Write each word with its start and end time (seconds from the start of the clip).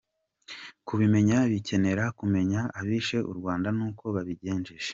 Kubimenya, 0.87 1.37
bikenera 1.51 2.03
kumenya 2.19 2.61
abishe 2.79 3.17
u 3.31 3.33
Rwanda 3.39 3.67
n’uko 3.77 4.03
babigenje. 4.15 4.73